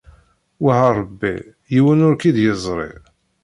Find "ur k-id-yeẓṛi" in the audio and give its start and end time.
2.07-2.91